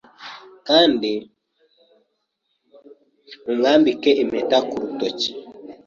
[0.67, 1.11] kandi
[3.43, 5.29] mumwambike impeta ku rutoki